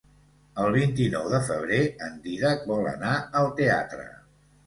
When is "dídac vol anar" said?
2.25-3.13